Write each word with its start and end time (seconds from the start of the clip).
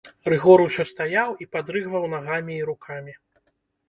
Рыгор 0.33 0.61
усё 0.61 0.85
стаяў 0.91 1.33
і 1.45 1.45
падрыгваў 1.55 2.07
нагамі 2.13 2.57
і 2.57 2.65
рукамі. 2.71 3.13